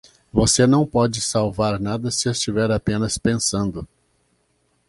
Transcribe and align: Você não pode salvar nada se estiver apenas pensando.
Você 0.33 0.65
não 0.65 0.83
pode 0.83 1.21
salvar 1.21 1.79
nada 1.79 2.09
se 2.09 2.27
estiver 2.27 2.71
apenas 2.71 3.19
pensando. 3.19 3.87